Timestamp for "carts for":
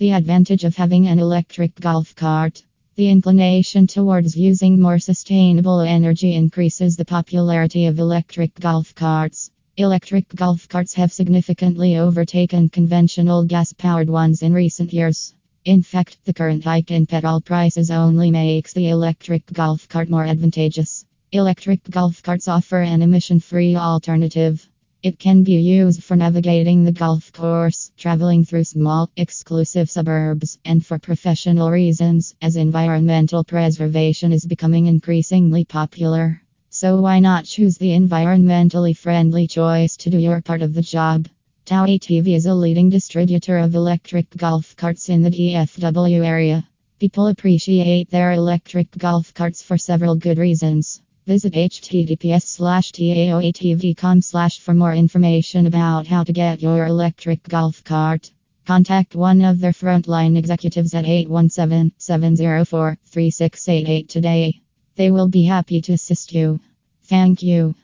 49.32-49.78